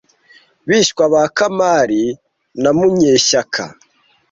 Bishywa 0.67 1.03
ba 1.13 1.23
Kamali 1.37 2.03
na 2.61 2.69
Munyeshyaka 2.77 3.63